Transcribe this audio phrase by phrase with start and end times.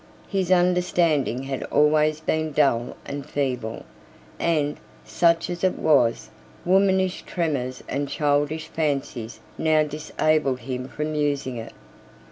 [0.27, 3.85] His understanding had always been dull and feeble;
[4.39, 6.31] and, such as it was,
[6.65, 11.73] womanish tremors and childish fancies now disabled him from using it.